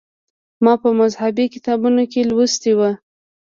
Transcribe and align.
ما 0.63 0.73
په 0.81 0.89
مذهبي 0.99 1.45
کتابونو 1.53 2.03
کې 2.11 2.21
لوستي 2.29 2.71
و. 2.77 2.79